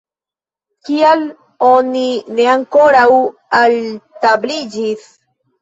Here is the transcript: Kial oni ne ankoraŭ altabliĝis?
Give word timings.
Kial 0.87 1.21
oni 1.67 2.05
ne 2.39 2.49
ankoraŭ 2.55 3.05
altabliĝis? 3.61 5.07